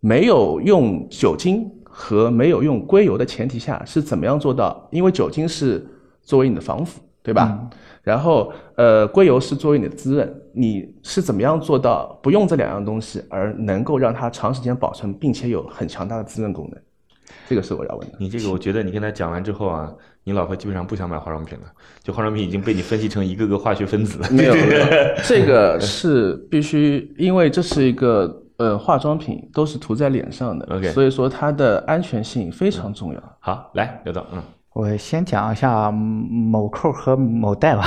[0.00, 4.86] 没有用酒精和没有用硅油的前提下，是怎么样做到？
[4.92, 5.86] 因为酒精是
[6.20, 7.70] 作为你的防腐，对吧？
[8.02, 16.80] 然后呃，硅油是作为你的滋润，你是怎么样做到不用这两样东西，而能够让它长时间保存，并且有很强大的滋润功能？
[17.48, 18.14] 这个是我要问的。
[18.18, 19.88] 你这个，我觉得你跟他讲完之后啊，
[20.24, 21.66] 你老婆基本上不想买化妆品了，
[22.02, 24.28] 就化妆品已经被你分析成一个个化学分子了。
[24.30, 24.84] 没有，没有，
[25.24, 33.22] 这个是必须，因为这是一个呃化妆品，都是涂在脸上的 OK 所以说它的安全性非常重要。
[33.38, 34.42] 好，来刘总，嗯
[34.74, 37.84] 我先讲一下某扣和某代吧，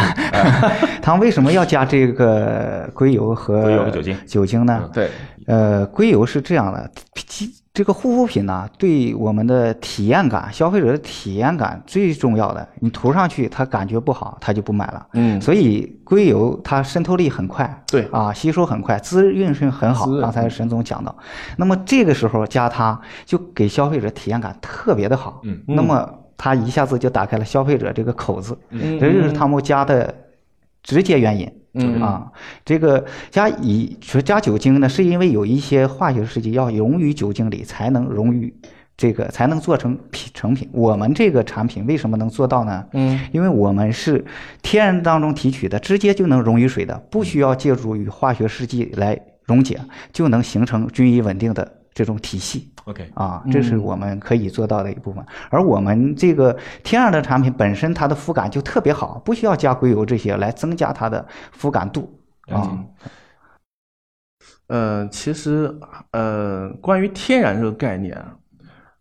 [1.02, 4.18] 他们为什么要加这个硅油和酒精。
[4.28, 4.90] 酒精呢？
[4.94, 5.10] 对，
[5.48, 6.92] 呃，硅油是这样的，
[7.28, 12.66] 其这个护肤品呢，对我们的体验感、消费者的体验感最重要的。
[12.80, 15.08] 你涂上去，他感觉不好，他就不买了。
[15.14, 15.42] 嗯。
[15.42, 18.08] 所以硅油它渗透力很快，对。
[18.14, 21.14] 啊，吸收很快，滋润性很好刚才沈总讲到，
[21.58, 25.42] 那么这个时候加它，就给消费者体验感特别的好。
[25.44, 25.60] 嗯。
[25.68, 30.14] 那么它一下子就打开了消费者这个口子，嗯这就是他们加的
[30.84, 31.52] 直接原因。
[31.78, 32.32] 嗯啊，
[32.64, 38.54] 这个加乙说加酒精呢，是因为有一些化学试剂要溶于酒精里才能溶于
[38.96, 40.70] 这个才能做成品成品。
[40.72, 42.86] 我们这个产品为什么能做到呢？
[42.94, 44.24] 嗯，因为我们是
[44.62, 49.78] 天然当中提取的，直接就能溶于水的，不需要借助于化学试剂来溶解，
[50.14, 52.70] 就能形成均匀稳定的这种体系。
[52.86, 55.24] ，OK，啊，这是我们可以做到的一部分。
[55.50, 62.86] 而我们这个天然的产品本身，它的肤感就特别好，不需要加硅油这些来增加它的肤感度啊。
[64.68, 65.78] 呃，其实
[66.12, 68.36] 呃，关于天然这个概念啊，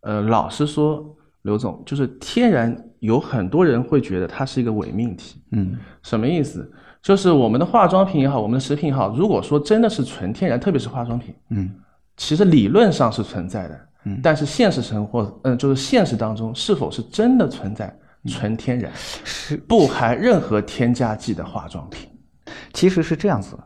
[0.03, 5.43] 呃，老实说，刘总，就是天然有很多人会觉得它是一个伪命题。
[5.53, 6.71] 嗯什么意思？
[7.01, 11.71] 就是我们的化妆品也好，我们的食品也好，如果说真的是纯天然，特别是化妆品，嗯
[12.17, 17.95] 其实理论上是存在的，嗯但是现实生活，嗯、就是现实当中是否是真的存在
[18.27, 18.91] 纯天然，
[19.25, 22.09] 是不含任何添加剂的化妆品？
[22.73, 23.57] 其实是这样子，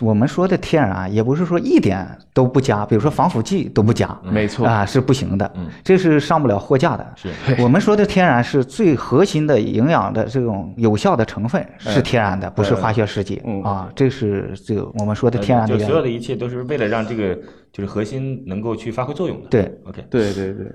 [0.00, 7.06] 我们说的天然也不是说一点都不加，比如说防腐剂都不加，没错啊是不行的，嗯这是上不了货架的。
[7.16, 7.28] 是
[7.62, 15.84] 我们说的天然是最核心的营养的这种有效的成分是天然的，不是化学试剂嗯啊，这是这个我们说的天然的就。
[15.86, 17.34] 所有的一切都是为了让这个
[17.72, 19.48] 就是核心能够去发挥作用的。
[19.48, 20.04] 对，OK。
[20.10, 20.66] 对对对，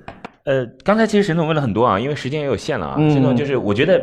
[0.46, 2.96] 呃，刚才其实沈总问了很多啊，因为时间也有限了啊。
[2.98, 4.02] 嗯沈总就是我觉得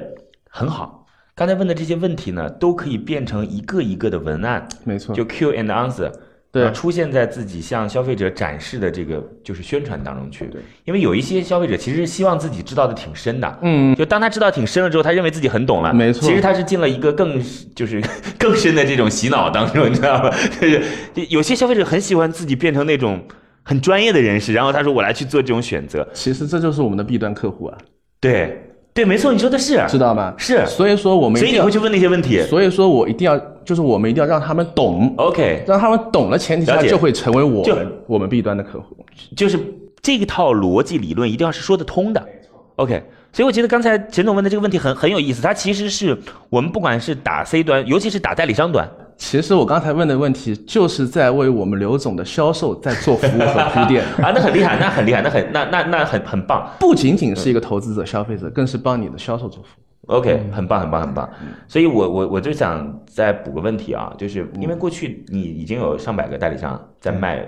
[0.51, 0.98] 很好，
[1.39, 6.11] 刚才问的这些问题呢，都可以变成一个一个的文案，没错，就 Q and answer，
[6.51, 6.69] 对。
[6.73, 10.47] 出现在自己向消费者展示的这个就是宣传当中去。
[10.47, 13.59] 对，因为有一些消费者其实希望自己知道的挺深的。
[13.63, 16.29] 嗯，就当他知道挺深了之后，他认为自己很懂了，没错。
[16.29, 17.41] 其实他是进了一个更
[17.73, 18.03] 就是
[18.37, 20.31] 更深的这种洗脑当中，你知道吗？
[20.61, 20.83] 就是
[21.29, 23.23] 有些消费者很喜欢自己变成那种
[23.63, 27.79] 很专业的人士，然后他说我来去做这种选择，其实这就是我们的弊端客户啊，
[28.19, 28.68] 对
[28.99, 30.35] 对，没错，你说的是，知道吗？
[30.37, 32.43] 是所以说我们一定要所以你会去问那些问题。
[32.43, 38.97] 所以说我一定要，就是我们一定要让他们懂，OK，让他们懂了前提下，就会成为我们我们 B 端的客户。
[39.37, 39.57] 就是
[40.03, 42.21] 这一套逻辑理论一定要是说得通的。
[42.75, 43.01] OK，
[43.33, 46.19] 所以我觉得刚才陈总问的这个问题很很有意思，它其实是
[46.51, 56.71] 我们不管是打 C 端，尤其是打代理商端，其实我刚才问的问题，就是在为我们刘总的销售在做服务和铺垫， 啊，那很厉害，那很厉害，那很那那那很很棒。
[56.79, 60.15] 不仅仅是一个投资者、消费者，更是帮你的销售做服务。
[60.15, 61.29] OK，很棒，很棒，很棒。
[61.67, 67.45] 所以我我我就想再补个问题啊，就是因为过去你已经有上百个代理商在卖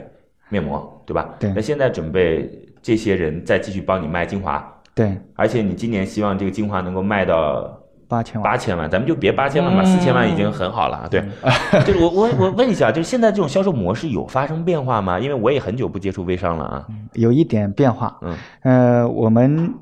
[0.50, 1.30] 面膜，对吧？
[1.38, 2.50] 对那现在准备
[2.82, 4.62] 这些人再继续帮你卖精华，
[4.94, 7.79] 对，而且你今年希望这个精华能够卖到
[8.10, 8.42] 八千万。
[8.42, 11.06] 八千万，咱们就别八千万吧，四千万已经很好了。
[11.08, 11.22] 对，
[11.86, 15.20] 就是我我我问一下，就是现在这种销售模式有发生变化吗？
[15.20, 16.84] 因为我也很久不接触微商了啊。
[17.12, 18.18] 有一点变化。
[18.22, 19.72] 嗯，呃，我们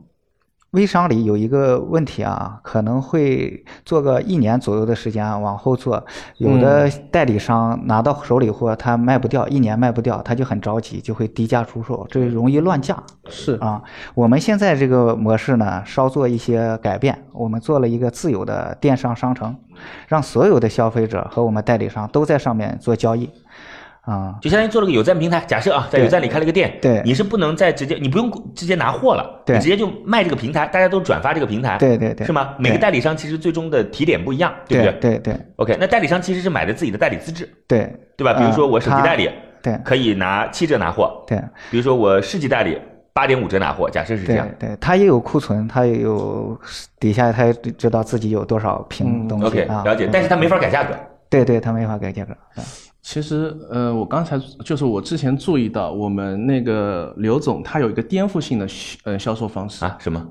[0.73, 6.05] 微商里有一个问题啊，可能会做个一年左右的时间啊往后做。
[6.37, 13.03] 有的代理商拿到手里货，他卖不掉，一年卖不掉，他就很着急，就会低价出售，这容易乱价。
[13.31, 13.83] 是啊，
[14.15, 19.57] 我们现在这个模式呢，稍做一些改变，我们做了一个自有的电商商城，
[20.07, 23.31] 让所有的消费者和我们代理商都在上面做交易。
[24.09, 25.45] 啊，就相当于做了个有赞平台。
[25.47, 32.55] 假设啊，在有赞里开了个店，对你是不能再直接，你不用直接拿货了，对你直接就卖这个平台，大家都转发这个平台，对对对是吗？
[32.59, 38.33] 每个代理商其实最终的提点不一样，对不对对对对 o k 那代理商其实是买的自己的代理资质，对对吧？
[38.33, 39.29] 比如说我手机代理
[39.63, 41.39] 对可以拿七折拿货，对
[41.71, 42.81] 比如说我市级代理
[43.13, 44.49] 八点五折拿货，假设是这样。
[44.59, 46.59] 对，他也有库存，他也有
[46.99, 49.83] 底下他也知道自己有多少瓶东西 OK，啊。
[49.85, 50.95] 了解，嗯但是他没法改价格。
[51.29, 52.33] 对对，他没法改价格。
[52.33, 52.65] 啊
[53.11, 58.69] 其实，呃，我刚才就是我之前注意到，我们那个刘总他有一个颠覆性的
[59.05, 59.97] 呃销售方式，啊？
[59.99, 60.23] 什么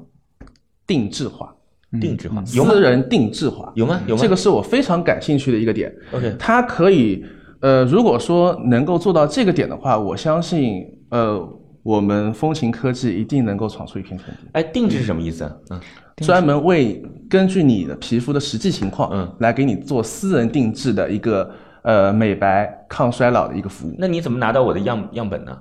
[0.85, 1.51] 定制化，
[1.99, 2.43] 定制化？
[2.53, 2.79] 有私？
[2.79, 3.99] 人定制化，有吗？
[4.05, 4.21] 有吗？
[4.21, 5.91] 这个是我非常感兴趣的一个点。
[6.11, 7.25] OK 它可以，
[7.61, 11.43] 呃，如果说能够做到这个点的话，我相信，呃，
[11.81, 14.47] 我们风行科技一定能够闯出一片天地。
[14.51, 15.51] 哎，定制是什么意思啊？
[15.71, 15.81] 嗯，
[16.17, 21.51] 专门为根据你的皮肤的实际情况，嗯，来给你做私人定制的一个
[21.83, 23.95] 呃美白抗衰老的一个服务。
[23.97, 25.57] 那你怎么拿到我的样样本呢？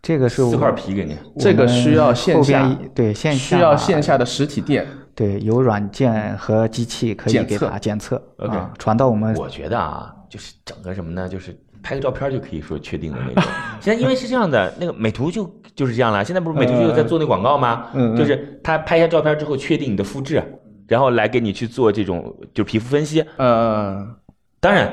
[0.00, 1.16] 这个是我四块皮给你。
[1.38, 11.28] 这个需要线下对线下需要线下的实体店，对有软件和机器可以检测给它检测 OK 啊，传到我们我觉得啊，就是整个什么呢？
[11.28, 13.50] 就是拍个照片就可以说确定的那种。
[13.80, 16.24] 现在因为是这样的，那个美图就就是这样了。
[16.24, 17.86] 现在不是美图秀秀在做那广告吗？
[17.92, 20.42] 嗯嗯就是他拍下照片之后确定你的肤质，
[20.86, 23.24] 然后来给你去做这种就皮肤分析。
[23.36, 24.06] 呃，
[24.60, 24.92] 当然，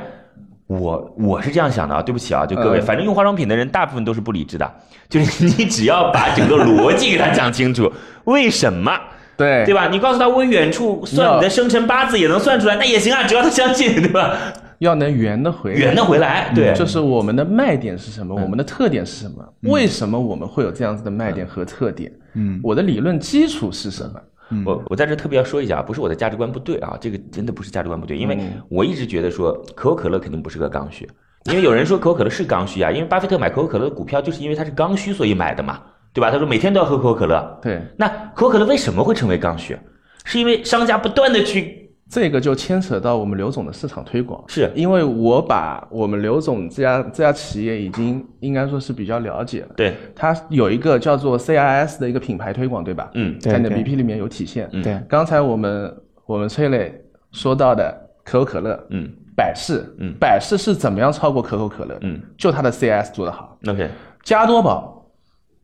[0.67, 4.71] 我我是这样想的啊，对不起啊，就各位，嗯反正用化妆品的人大部分都是不理智的，
[5.07, 7.91] 就是 你只要把整个逻辑给他讲清楚，
[8.25, 8.91] 为什么？
[9.37, 9.89] 对对吧？
[9.89, 14.33] 你告诉他，我远处算你的生辰八字也能算出来，那也行啊，只要他相信，对吧？
[14.79, 18.33] 要能圆得回来，圆得回来，对，就是我们的卖点是什么？
[18.39, 19.43] 嗯我们的特点是什么？
[19.71, 22.11] 为什么我们会有这样子的卖点和特点？
[22.33, 24.19] 嗯我的理论基础是什么？
[24.65, 28.61] 我我在这特别要说一下，不是我的价值观不对啊，这个真的不是价值观不对，因为嗯。
[28.69, 31.07] 我一直觉得说可口可乐肯定不是个刚需，
[31.45, 35.81] 因为有人说可口可乐是刚需啊，因为巴菲特买可口可乐的股票就是因为它是刚需所以买的嘛，
[36.13, 36.29] 对吧？
[36.31, 39.77] 他说每天都要喝可口可乐，对，那可口可乐为什么会成为刚需？
[40.23, 49.69] 是因为商家不断的去这个就牵扯到我们刘总的市场推广，是因为我把我们刘总这家这家企业已经应该说是比较了解了。
[49.75, 53.09] 对，它有一个叫做 CIS 的一个品牌推广，对吧？
[53.15, 54.69] 嗯在你的 BP 里面有体现。
[54.71, 55.95] 嗯对刚才我们
[56.27, 56.93] 我们崔磊
[57.31, 57.91] 说到的
[58.23, 61.97] 可口可乐，嗯百事，嗯百事是怎么样超过可口可乐？
[62.01, 63.57] 嗯就它的 CIS 做得好。
[63.67, 63.89] ，OK
[64.23, 65.07] 加多宝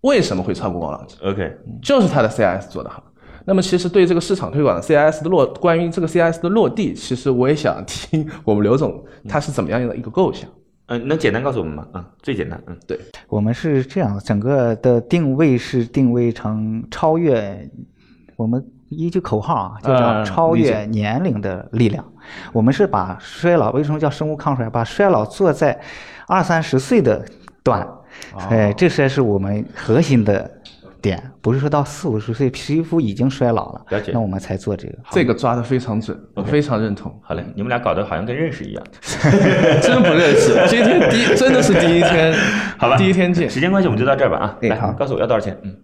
[0.02, 3.04] 为什么会超过王老吉？OK，就是它的 CIS 做得好。
[3.52, 10.50] 那么其实对这个市场推广的 CIS 的落，关于这个 CIS 的落地，其实我也想听 我们刘总他是怎么样的一个构想。
[10.86, 11.86] 嗯，能简单告诉我们吗？
[11.94, 12.58] 嗯，最简单。
[12.68, 17.70] 嗯，对，我们是这样，整个的定位是定位成超越
[18.38, 22.06] 我们一句口号啊，就叫呃超越年龄的力量。
[22.54, 24.70] 我们是把衰老，为什么叫生物抗衰？
[24.70, 25.78] 把衰老做在
[26.26, 27.26] 二三十岁的
[27.62, 27.82] 段，
[28.34, 30.50] 哦哎，这才是我们核心的
[31.02, 34.98] 点，不是说到四五十岁皮肤已经衰老了，了解那我们才做这个。
[35.12, 37.14] 这个抓的非常准，我非常认同。
[37.24, 38.84] 好嘞，你们俩搞得好像跟认识一样。
[39.82, 42.34] 真不认识，今天第一真的是第一天，
[42.78, 43.50] 好吧第一天见。
[43.50, 44.58] 时间关系，我们就到这儿吧啊。
[44.62, 45.58] 来，哎好告诉我要多少钱？
[45.64, 45.76] 嗯，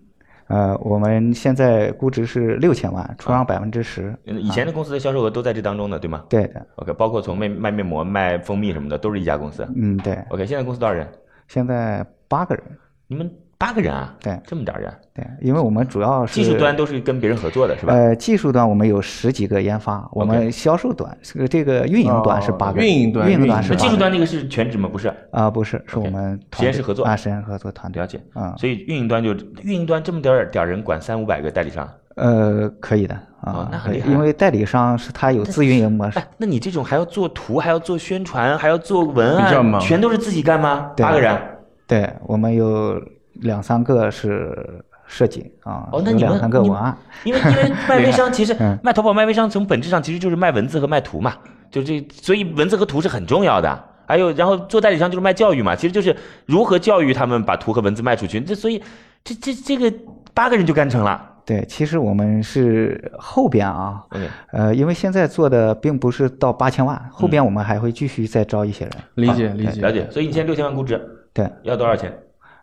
[0.48, 4.16] 呃，我们现在估值是六千万，出让百分之十。
[4.24, 9.68] 以前的公司的销售额都在这当中的，对吗对的，？OK，包括从卖卖面膜、卖蜂蜜什么的，都是一家公司。
[9.76, 11.08] 嗯，对，OK，现在公司多少人？
[11.48, 12.64] 现在八个人。
[13.08, 14.14] 你们八个人啊？
[14.22, 17.94] 对这么点儿人，对，因为我们主要是技术端都是跟别人合作的，是吧？
[17.94, 24.88] 呃，技术端我们有十几个研发，我们销售端这个这个运营端是八个运营端运营端运营那技术端那个是全职吗？
[24.92, 28.20] 不是，啊，不是，是我们实验室合作啊，实验室合作团队了解。
[28.34, 29.34] 啊，所以运营端就
[29.64, 40.92] 运营端这么点儿点儿人管三五百个代理商，呃，可以的哦啊，那很厉害因为代理商是他有自运营模式，哎，那你这种还要做图，还要做宣传，还要做文案，比较忙全都是自己干吗？
[40.96, 41.36] 对八个人，
[41.88, 43.02] 对我们有
[43.42, 51.34] 两三个是设计啊，哦那你们有两三个文案，因为因为 卖微商其实嗯卖淘宝卖微商从本质上其实就是卖文字和卖图嘛，
[51.72, 53.84] 就这，所以文字和图是很重要的。
[54.10, 56.16] 还有，然后做代理商就是卖教育嘛，其实就是
[56.46, 58.40] 如何教育他们把图和文字卖出去。
[58.40, 58.82] 这所以
[59.22, 59.94] 这这这个
[60.34, 61.34] 八个人就干成了。
[61.46, 64.02] 对，其实我们是后边啊
[64.52, 70.10] 呃，因为现在做的并不是到八千万，嗯后边我们还会继续再招一些人，理解理解了解。
[70.10, 71.02] 所以你现在六千万估值，
[71.34, 72.14] 对，要多少钱？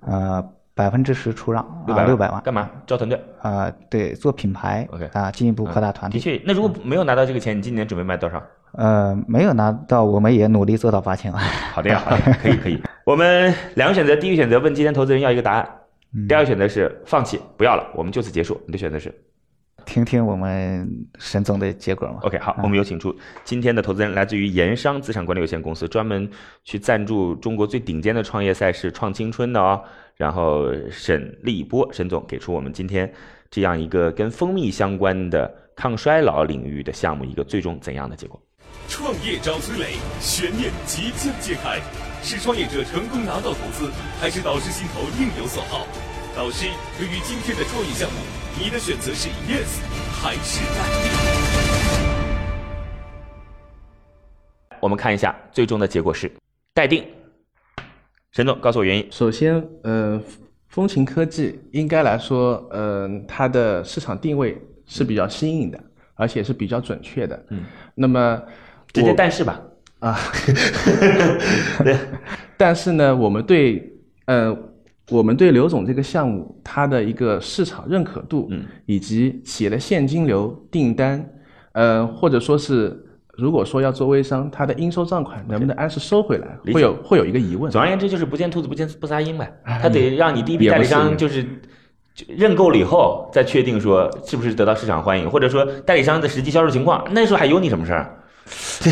[0.01, 0.43] 呃，
[0.75, 2.69] 百分之十出让六百，六百万，干嘛？
[2.87, 3.21] 招团队。
[3.41, 6.19] 啊，对，做品牌 OK 啊，进一步扩大团队。
[6.19, 8.43] 的确，那如果没有拿到这个钱，你今年准备卖多少？
[8.73, 11.41] 呃，没有拿到，我们也努力做到八千万。
[11.73, 12.83] 好的呀，好的，可以可以。
[13.07, 15.69] 我们两个选择，第一个选择问今天投资人要一个答案，
[16.29, 18.61] 第二个选择是放弃，不要了，我们就此结束。
[18.67, 19.15] 你的选择是
[19.85, 20.89] 听听我们
[21.21, 22.19] 沈总的结果嘛。
[22.23, 23.15] OK，好，我们有请出
[23.45, 26.29] 今天的投资人，来自于盐商资产管理有限公司，专门
[26.65, 29.81] 去赞助中国最顶尖的创业赛事“创青春”的哦。
[30.17, 33.13] 然后沈立波，沈总给出我们今天
[33.51, 38.41] 这样一个跟蜂蜜相关的抗衰老领域的项目一个最终怎样的结果？
[38.89, 41.81] 创业找崔磊，悬念即将揭开，
[42.23, 43.91] 是创业者成功拿到投资，
[44.21, 45.87] 还是导师心头另有所好？
[46.37, 46.67] 导师，
[46.99, 48.19] 对于今天的创业项目，
[48.63, 49.81] 你的选择是 yes
[50.21, 50.85] 还是 no？
[54.81, 56.31] 我们看一下最终的结果是
[56.75, 57.05] 待定。
[58.35, 59.07] 沈总告诉我原因。
[59.13, 60.21] 首先，呃，
[60.67, 65.79] 风琴科技应该来说，嗯、它的市场定位是比较新颖的，
[66.17, 67.41] 而且是比较准确的。
[67.51, 67.61] 嗯，
[67.95, 68.43] 那么
[68.93, 69.63] 直接但是吧，
[70.01, 70.19] 啊，
[72.59, 73.89] 但是呢，我们对
[74.25, 74.53] 呃，
[75.11, 81.25] 我们对刘总这个项目它的一个市场认可度，嗯，以及企业的现金流订单，
[81.71, 83.01] 呃，或者说是
[83.37, 87.71] 如果说要做微商，它的应收账款能不能按时收回来，会有会有一个疑问。
[87.71, 91.45] 总而言之就是不见兔子不见不撒鹰呗，他得让你第一批代理商就是
[92.29, 98.19] 认购了以后，再确定说是不是得到市场欢迎，或者说代理商的实际销售情况，那时候还有你什么事儿？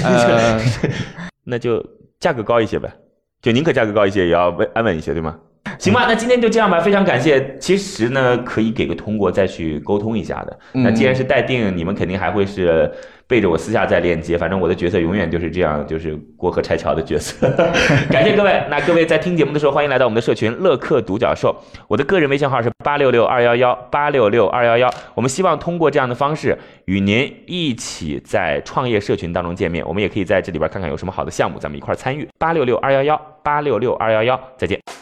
[0.03, 0.61] 呃，
[1.45, 1.85] 那就
[2.19, 2.93] 价格高一些呗，
[3.41, 5.39] 就宁可价格高一些，也要稳安稳一些，对吗？
[5.79, 7.57] 行吧，那今天就这样吧，非常感谢。
[7.59, 10.59] 其实呢，可以给个通过再去沟通一下的。
[10.73, 12.91] 那既然是待定，你们肯定还会是
[13.27, 17.49] 背着我私下再链接，反正我的角色永远就是这样，就是过河拆桥的角色。
[18.11, 21.57] 感谢各位，那各位在听节目的时候，欢迎来到我们的社群乐客独角兽。
[21.89, 24.93] 我的个人微信号是八六六二幺幺八六六二幺幺。
[25.15, 26.57] 我们希望通过这样的方式，
[26.87, 29.85] 与您一起在创业社群当中见面。
[29.87, 32.29] 我们也可以在这里边看看有什么好的项目，咱们一块儿参与。
[32.39, 35.02] 八六六二幺幺八六六二幺幺，再见。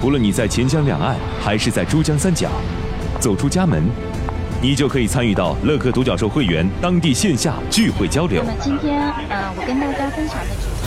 [0.00, 2.48] 无论你在钱江两岸还是在珠江三角，
[3.18, 3.82] 走出家门，
[4.62, 8.52] 你就可以参与到乐客独角兽会员当地线下聚会交流那。
[8.52, 10.77] 么今天，呃，我跟大家分享的主题